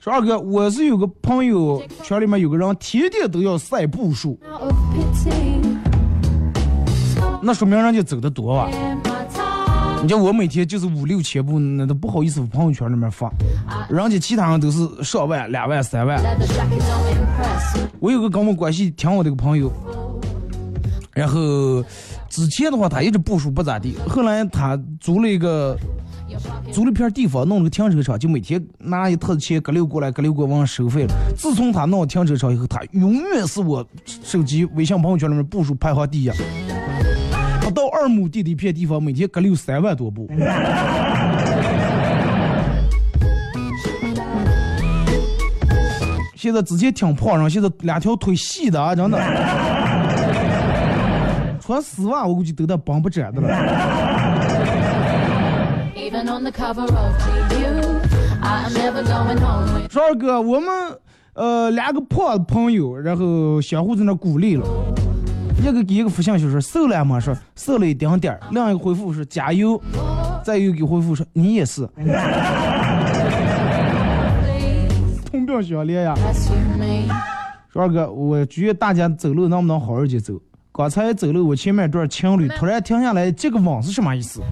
[0.00, 4.38] 说二哥，我是有个朋友圈里面有个人天天都要晒步数，
[7.42, 8.70] 那说明人家走的多啊。
[10.02, 13.32] 你像我每天就是五六千步，那都不好意思朋友圈里面发，
[13.88, 16.20] 人家其他人都是上万、两万、三万。
[18.00, 19.72] 我有个跟我关系挺好的一个朋友，
[21.12, 21.84] 然后
[22.28, 25.78] 之前的话他一直步数不咋地，后来他租了一个
[26.72, 31.14] 租了一片地方，弄了个停车场，就每天拿一沓子钱搁溜过来，搁溜过往收费了。
[31.36, 36.30] 自从他弄了停车场以后，他永远是我手机微信朋友圈里面步数排行第一。
[38.02, 40.28] 二亩地的一片地方，每天搁溜三万多步。
[46.34, 49.18] 现在之前挺胖上，现在两条腿细的啊，真的。
[51.60, 53.48] 穿丝袜我估计都得绷不展的了。
[59.88, 60.68] 说二哥，我们
[61.34, 64.66] 呃两个胖的朋友，然后相互在那鼓励了，
[65.62, 67.20] 一个给一个发信就是瘦了吗？
[67.20, 69.80] 说瘦了一丁点儿，另一个回复是加油，
[70.44, 71.88] 再一个给回复说你也是
[75.30, 76.14] 同病相怜呀。
[77.74, 80.34] 二哥，我觉得大家走路能不能好好的走？
[80.72, 84.42] 刚才走路，我前面一段情侣突然停下来，这个网是什么意思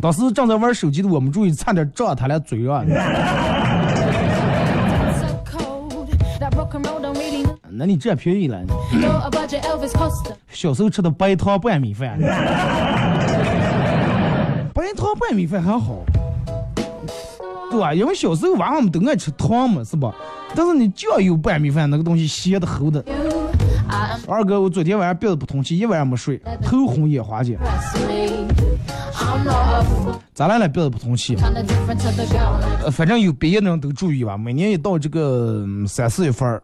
[0.00, 2.84] 当时正在玩手机的我们注意，差点撞他俩嘴啊！
[7.84, 8.60] 那你占便宜了.
[10.52, 12.16] 小时候吃的白糖拌米饭，
[14.72, 15.98] 白糖拌米饭还好，
[17.72, 17.92] 对吧？
[17.92, 20.14] 因为小时候娃娃们都爱吃糖嘛，是吧？
[20.54, 23.04] 但是你酱油拌米饭那个东西咸的齁的。
[24.26, 27.50] 二哥，我昨天晚上鼻子不通气，一晚上没睡，头昏眼花的。
[27.56, 28.48] press me.
[29.14, 30.14] I'm not a fool.
[30.34, 30.66] 咋来了？
[30.68, 31.36] 憋得不通气
[32.90, 34.36] 反正有鼻炎的人都注意吧。
[34.36, 36.62] 每年一到这个嗯三四月份儿，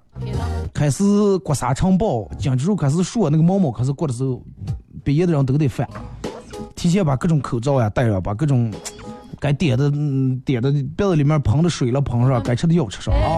[0.73, 1.05] 开始
[1.45, 4.43] 刮沙尘暴，紧接着开始说那个毛毛开始过的时候，
[5.05, 5.87] 鼻炎的人都得犯，
[6.75, 8.73] 提前把各种口罩呀戴上，把各种
[9.39, 13.37] 该点的嗯点的鼻子里面喷的水了喷上，该吃的药吃上啊。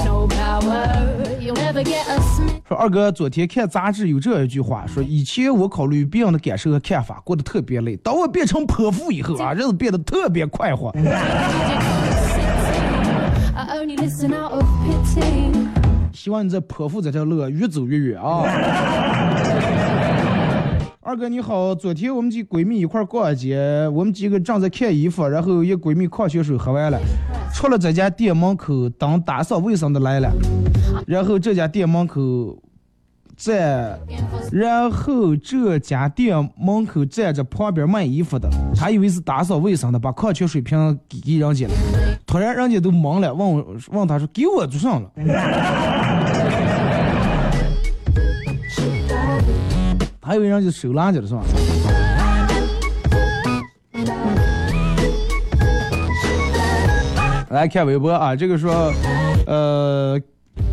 [2.68, 10.92] 说二哥，昨天看杂志有这样一句话，说以前我考虑别人的感受和看法，过得特别累，当我变成泼妇以后啊， 日子变得特别快活。
[16.12, 18.44] 希望你这泼妇这条路越走越远啊！
[21.02, 26.98] 二哥你好，昨天我们几闺蜜一块儿逛街，我们几个正在看衣服，然后一闺蜜矿泉水喝完了，
[27.54, 30.30] 出了这家店门口，等打扫卫生的来了，
[31.06, 32.56] 然后这家店门口
[33.36, 33.98] 站，
[34.52, 41.72] 然后这家店门口站着旁边卖衣服的，他以为是打扫卫生的，把矿泉水瓶给给人家了，
[42.26, 45.10] 突然人家都懵了，问我问他说给我做上了。
[50.22, 51.42] 还以为人家收垃圾了是吧？
[57.50, 58.92] 来看微博啊，这个说，
[59.44, 60.20] 呃，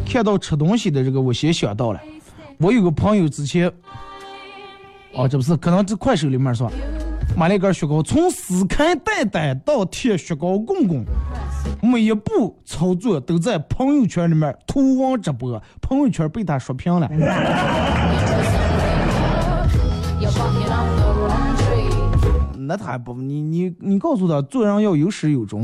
[0.08, 2.00] 看到吃东西的这个，我先想到了，
[2.58, 3.72] 我有个朋友之前，
[5.14, 6.72] 哦，这不是，可能这快手里面是吧？
[7.36, 11.06] 买了一根雪糕，从撕开袋袋到贴雪糕公公，
[11.84, 17.08] 每一步操作都在朋友圈里面图文直播，朋友圈被他刷屏了。
[22.58, 25.64] 那他不你你你告诉他，做人要有始有终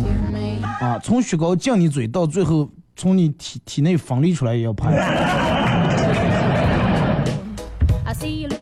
[0.80, 4.92] 啊，从雪糕进你嘴到最后从你体体内分离出来也要拍。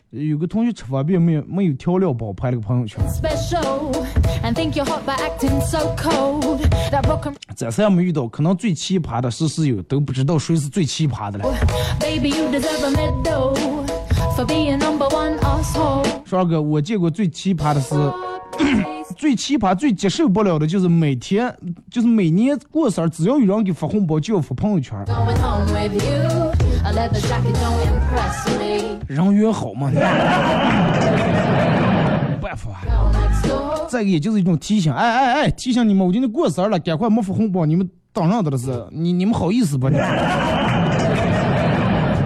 [0.09, 3.01] 有个同学吃方便面没有调料包，拍了个朋友圈。
[7.55, 11.45] 暂时还没遇到，可能最奇葩的是室友都不知道谁是最奇葩的了。
[16.35, 17.95] 二哥，我见过最奇葩的是，
[19.11, 21.53] 最奇葩、最接受不了的就是每天，
[21.89, 24.97] 就是每年过生日，只要有人给发红包，就要发朋友圈。
[29.07, 29.89] 人缘好嘛？
[29.89, 29.99] 没
[32.41, 32.81] 办法。
[32.85, 33.87] Girl next door.
[33.87, 39.89] 再个，也就是一种提醒，哎哎哎，提醒你们，我今天过生日了，赶快没发红包，你们当上的了是，你你们好意思不？
[39.89, 39.97] 你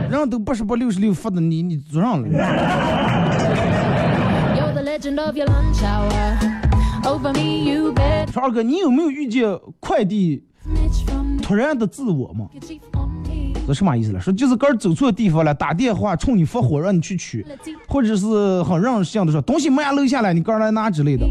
[0.09, 2.27] 人都八十八、六十六发的，你你做上了。
[7.05, 9.47] 说二哥，你有没有遇见
[9.79, 10.43] 快递
[11.39, 12.47] 突然的自我吗.
[13.67, 14.19] 这什么意思了？
[14.19, 17.45] 说就是个儿走错地方了，打电话冲你发火，让你去取，
[17.87, 21.27] 或者是很任性的说东西没按楼下来，你个儿来拿之类的。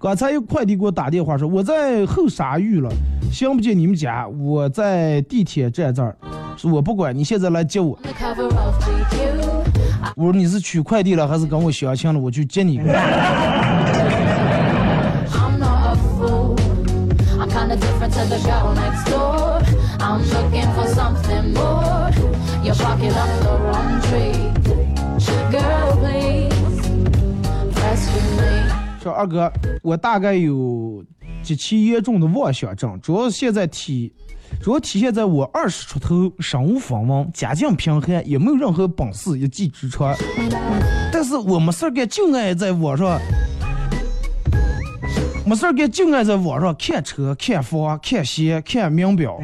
[0.00, 2.90] 刚才有快递给我打电话说我在后沙峪了，
[3.32, 6.16] 想不见你们家，我在地铁站这儿，
[6.56, 7.96] 说我不管，你现在来接我。
[10.16, 12.18] 我说你是取快递了还是跟我相亲了？
[12.18, 12.80] 我去接你。
[29.02, 31.04] 说二哥，我大概有
[31.42, 34.12] 极其严重的妄想症，主要现在体，
[34.62, 40.14] 主要体现在我二十出头，身无分文，家境贫寒，也没有任何本事，一技之长。
[41.12, 43.18] 但是我没事干，就爱在网上，
[45.44, 49.36] 没事干就爱在网上看车、看房、看鞋、看名表。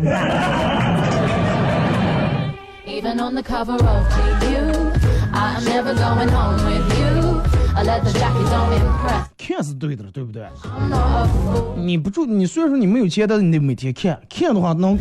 [2.87, 4.79] Even on the cover of GQ.
[9.37, 10.47] 看是对的了，对不对.
[11.77, 14.99] 你不住，你虽然说你没有钱，但是你得每天看，看的话能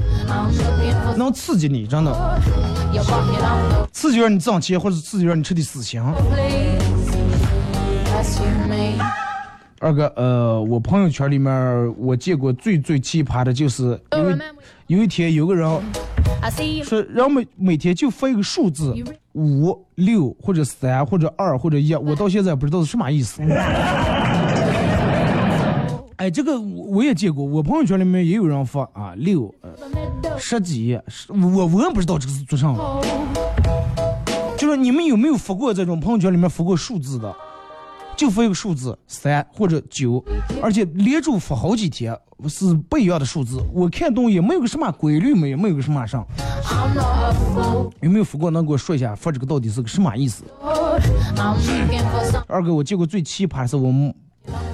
[1.18, 2.40] 能刺激你，真的
[3.92, 6.02] 刺激让你挣钱，或者刺激让你彻底死心。
[9.80, 14.38] 二哥，呃，我朋友圈里面我见过最最奇葩的就是有 Oh, 一
[14.88, 15.70] 有一天有个人.
[16.84, 18.96] 说，让每每天就发一个数字
[19.34, 23.42] 五六或者三或者二或者一，我到现在不知道是什么意思。
[26.18, 29.70] 哎，这个我我也见过，我朋友圈里面也有人发啊六呃
[30.40, 32.80] 十几，我我也不知道这个是做啥的。
[34.58, 37.36] 就是你们有没有发过这种朋友圈里面发过数字的？
[38.18, 40.22] 就发一个数字三或者九，
[40.60, 42.18] 而且连着发好几天
[42.50, 43.64] 是不一样的数字。
[43.72, 46.26] 我看东也没有个什么规律，没有没有个什么上。
[48.02, 48.50] 有没有发过？
[48.50, 50.44] 能给我说一下发这个到底是个什么意思
[52.48, 54.12] 二哥，我见过最奇葩的是我们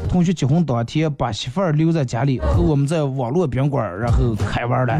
[0.07, 4.97] 同学结婚当天把媳妇儿留在家里，和我们在网络宾馆儿然后开玩儿了。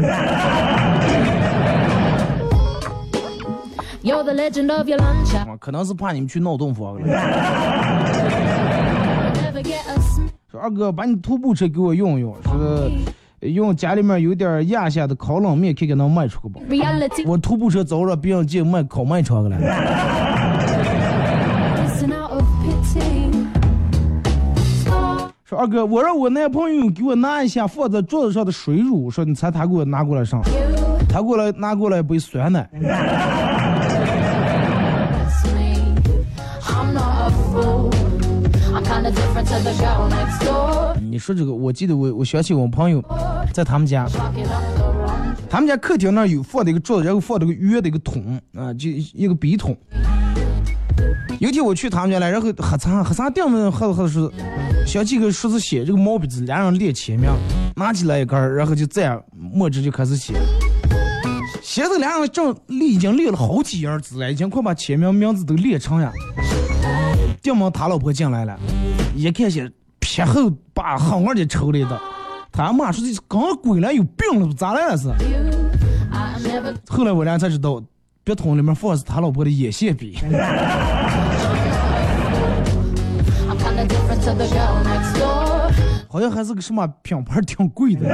[4.02, 7.06] You're the legend of your lunch 可能是怕你们去闹洞房了。
[10.54, 12.88] 说二哥，把你徒步车给我用用，说
[13.40, 16.60] 用家里面有点压下的烤冷面，看看能卖出个不？
[17.26, 19.58] 我徒步车走了，别人进卖烤卖车去了。
[25.42, 30.40] 说二哥，我让我男朋友给我拿一下放在桌子上的水乳，说你猜他给我拿过来啥？
[31.08, 32.70] 他过来拿过来一杯酸奶。
[41.10, 43.02] 你说这个，我记得我我想起我朋友
[43.52, 44.08] 在他们家，
[45.48, 49.76] 他们家客厅那儿有放的一个桌子，然后放了个圆的一个桶啊，就一个笔筒。
[51.38, 54.32] 有一天我去他们家来，然后喝茶喝茶店们喝着喝着说，
[54.86, 57.30] 想起个说是写这个毛笔字，俩人列签名，
[57.76, 60.34] 拿起来一根，然后就这样墨汁就开始写。
[61.62, 66.10] 写着俩人正列已经列了好几页字了，已经快把签名名字都列成呀。
[67.42, 68.58] 进门他老婆进来了，
[69.14, 72.00] 一看见劈后把狠狠的抽来的，
[72.50, 75.08] 他妈说这刚归来有病了，咋了是？
[76.88, 77.82] 后来我俩才知道，
[78.22, 80.18] 笔筒里面放的是他老婆的眼线笔。
[86.08, 88.08] 好像还是个什么品牌，挺贵的。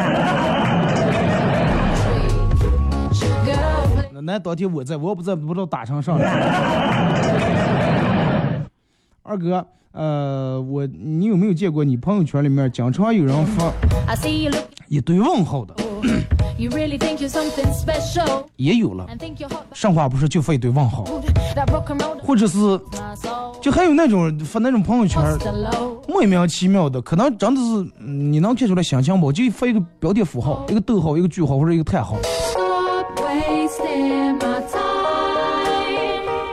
[4.12, 6.24] 那那当天我在，我不在，不知道打成啥了。
[9.22, 13.72] 二哥，呃，我你有没有见过你朋友圈里面经常有人发
[14.88, 15.74] 一堆问号的？
[18.56, 19.06] 也有了，
[19.72, 21.04] 上话不是就发一堆问号，
[22.22, 22.58] 或者是
[23.60, 25.22] 就还有那种发那种朋友圈，
[26.08, 29.30] 莫名其妙的，可能真的是你能看出来想象不？
[29.30, 32.16] 就发一个标点符号，一个逗号，一个句号，或者一个叹号。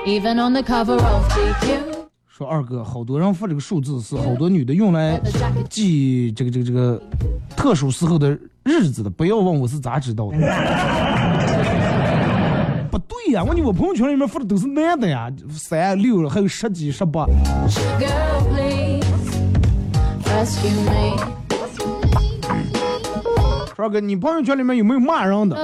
[0.06, 1.87] Even on the cover of GQ.
[2.38, 5.20] 说二哥，好多人发这个数字是好多女的用来
[5.72, 7.02] 记这个这个这个
[7.56, 10.38] 特殊时候的日子的，不要问我是咋知道的。
[12.92, 17.26] 不对呀，我你我朋友圈里面发的都是男的呀，三六了还有十几十八
[23.78, 25.56] 二哥，你朋友圈里面有没有骂人的.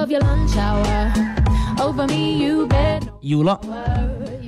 [3.20, 3.60] 有了，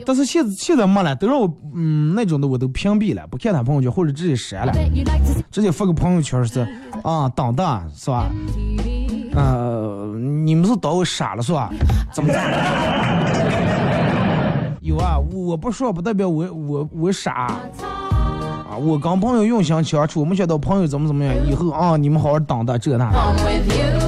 [0.07, 4.73] 但是现现在没了，都让我嗯那种的我都屏蔽了，不看他朋友圈或者直接删了，
[5.51, 6.67] 直接发个朋友圈是
[7.03, 9.35] 啊当的是吧？TV.
[9.35, 11.71] 呃，你们是当我傻了是吧？
[12.13, 12.39] 怎么着？
[14.81, 17.33] 有啊，我不说不代表我我我傻
[18.71, 18.77] 啊！
[18.81, 24.06] 我跟朋友用心相处，没想到朋友怎么怎么样，以后啊你们好好当的这那的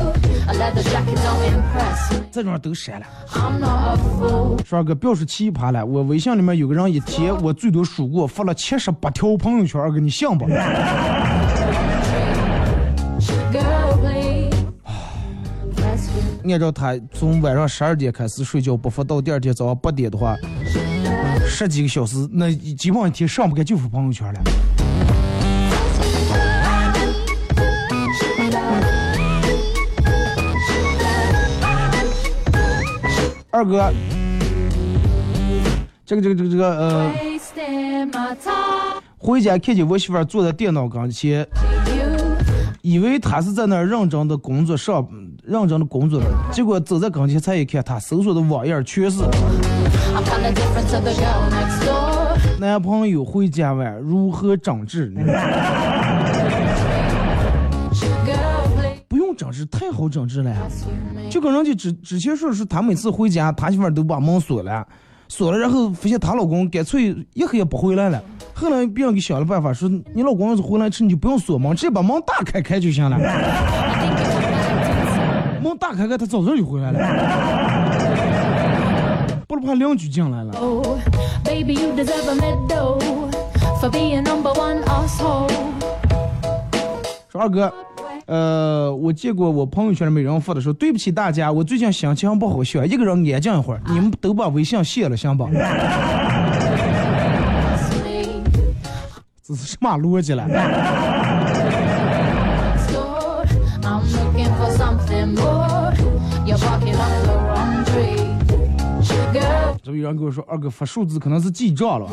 [2.32, 3.06] 这种都删了。
[3.32, 4.58] I'm not a fool.
[4.64, 10.76] 说奇葩了，我微信里面有个人一天我最多数过发了七十八条朋友圈，二哥你信不？Girl,
[14.00, 14.50] please
[15.76, 16.52] rescue me.
[16.52, 20.36] 按照他从晚上十二点开始睡觉，不发到第二天早上八点的话，
[21.46, 24.40] 十几个小时，那基本上一天上不开就发朋友圈了。
[33.58, 33.92] 二哥，
[36.06, 37.12] 这个这个这个这个呃，
[39.18, 41.44] 回家看见我媳妇坐在电脑跟前，
[42.82, 45.04] 以为她是在那儿认真的工作上，
[45.42, 49.24] 认真的工作了，结果走在跟前才一看，她搜索的网页全是
[52.60, 55.12] 男朋友回家晚如何整治？
[59.38, 60.56] 整治，太好整治了呀！
[61.30, 64.84] 就跟人家之之前说是他每次回家，他媳妇儿都把门锁了，
[65.28, 68.20] 锁了，然后发现她老公干脆一黑也不回来了。
[68.52, 73.16] 后来别人给想了办法，说你老公要是回来吃，你就不用锁门，直接把门大开开就行了。
[75.62, 76.98] 门大开开，他早早就回来了，
[79.46, 80.52] 不是怕邻居进来了。
[80.60, 80.98] Oh,
[81.44, 82.98] baby, you deserve a medal
[83.80, 85.48] for being number one asshole.
[87.30, 87.72] 说二哥，
[88.28, 95.48] 呃，我见过我朋友圈里面有人发的说，对不起大家，我最近心情不好，需要一个人安静一会儿，你们都把微信卸了，行吧？
[99.42, 100.46] 这是什么逻辑了
[102.84, 103.46] ？store.
[103.80, 105.94] I'm looking for something more.
[106.44, 108.28] You're barking up the wrong tree.
[109.32, 112.06] Girl, 这有人跟我说，二哥发数字可能是记账了，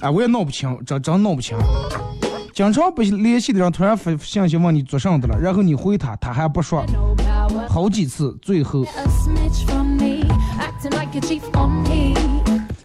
[0.00, 1.58] 哎，我也闹不清，真真闹不清。
[2.58, 6.84] 经常不联系的人突然发信息问你做啥的了，然后你回他，他还不说，
[7.68, 8.84] 好几次，最后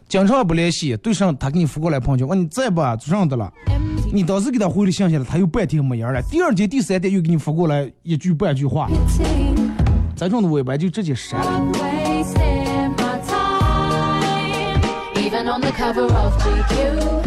[0.08, 3.52] 经常不联系，对上他给你发过来朋友圈，问你在不，做啥的了？
[4.14, 8.88] 你当时给他回了信息了，他又半天没人了，第二天、第三天又给你发过来一句半句话，
[10.16, 11.52] 这种的我一般就直接删了。
[15.16, 17.23] Even on the cover of GQ,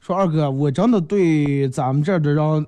[0.00, 2.66] 说二哥，我真的对咱们这儿的人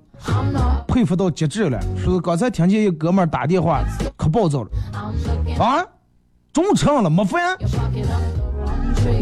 [0.88, 1.80] 佩服到极致了。
[1.96, 3.82] 说刚才听见一哥们儿打电话，
[4.16, 4.70] 可暴躁了
[5.58, 5.84] 啊！
[6.52, 7.56] 中午吃上了没饭.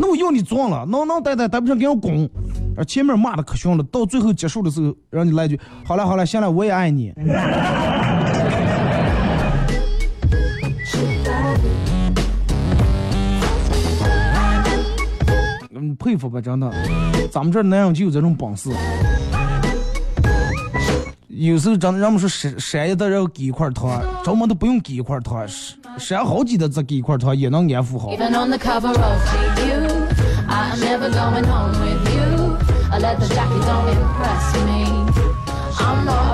[0.01, 2.29] 那我要你撞了，能能逮逮逮不上给我滚！
[2.77, 7.13] 而前面骂的可凶了，到最后结束的时候，让你来句好了好了，行了，我也爱你。
[15.97, 16.71] 佩服吧，真的。
[17.31, 18.71] 咱们这男人就有这种本事。
[21.29, 25.47] 有时候真的，人们说山山的，然后给一块糖，咱们都不用给一块糖，
[25.99, 28.11] 山好几的再给一块糖也能安抚好。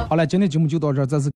[0.09, 1.31] 好了，今天节目就到这儿，再次。